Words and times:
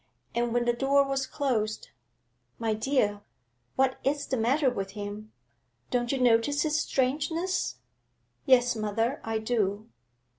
And, 0.33 0.51
when 0.51 0.65
the 0.65 0.73
door 0.73 1.07
was 1.07 1.27
closed 1.27 1.89
'My 2.57 2.73
dear, 2.73 3.21
what 3.75 3.99
is 4.03 4.25
the 4.25 4.35
matter 4.35 4.67
with 4.67 4.93
him? 4.93 5.31
Don't 5.91 6.11
you 6.11 6.19
notice 6.19 6.63
his 6.63 6.81
strangeness?' 6.81 7.75
'Yes, 8.47 8.75
mother, 8.75 9.21
I 9.23 9.37
do.' 9.37 9.89